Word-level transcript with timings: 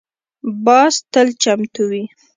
باز 0.65 0.93
تل 1.13 1.27
چمتو 1.41 1.83
وي 1.89 2.03